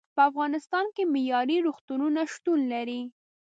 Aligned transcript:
په 0.15 0.21
افغانستان 0.29 0.85
کې 0.95 1.03
معیارې 1.13 1.57
روغتونونه 1.67 2.21
شتون 2.33 2.59
لري. 2.73 3.01